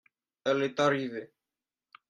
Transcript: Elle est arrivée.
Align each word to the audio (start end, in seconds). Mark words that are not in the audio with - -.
Elle 0.45 0.63
est 0.63 0.79
arrivée. 0.79 1.31